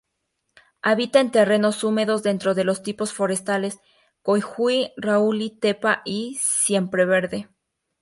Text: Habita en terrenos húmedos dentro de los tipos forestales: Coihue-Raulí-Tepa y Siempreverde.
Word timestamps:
Habita 0.81 1.19
en 1.19 1.29
terrenos 1.29 1.83
húmedos 1.83 2.23
dentro 2.23 2.55
de 2.55 2.63
los 2.63 2.81
tipos 2.81 3.13
forestales: 3.13 3.77
Coihue-Raulí-Tepa 4.23 6.01
y 6.05 6.39
Siempreverde. 6.41 7.49